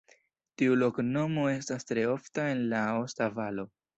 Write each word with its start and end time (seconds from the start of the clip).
Tiu 0.61 0.77
loknomo 0.83 1.43
estas 1.51 1.85
tre 1.91 2.07
ofta 2.15 2.47
en 2.55 2.65
la 2.75 2.83
Aosta 2.95 3.31
Valo. 3.39 3.71